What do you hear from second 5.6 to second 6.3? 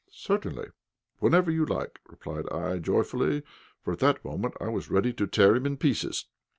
in pieces.